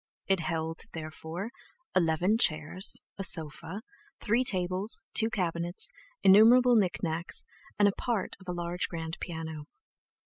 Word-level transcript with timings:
It 0.25 0.39
held, 0.39 0.79
therefore, 0.93 1.51
eleven 1.95 2.39
chairs, 2.39 2.97
a 3.19 3.23
sofa, 3.23 3.83
three 4.19 4.43
tables, 4.43 5.03
two 5.13 5.29
cabinets, 5.29 5.89
innumerable 6.23 6.75
knicknacks, 6.75 7.43
and 7.77 7.95
part 7.97 8.35
of 8.41 8.47
a 8.47 8.51
large 8.59 8.87
grand 8.87 9.17
piano. 9.21 9.65